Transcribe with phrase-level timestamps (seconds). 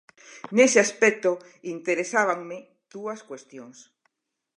[0.55, 1.31] Nese aspecto
[1.75, 2.57] interesábanme
[2.93, 3.77] dúas cuestións.